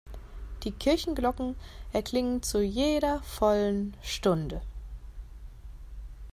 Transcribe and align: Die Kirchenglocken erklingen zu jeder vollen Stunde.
Die 0.63 0.71
Kirchenglocken 0.71 1.55
erklingen 1.93 2.41
zu 2.41 2.59
jeder 2.59 3.21
vollen 3.21 3.95
Stunde. 4.01 4.63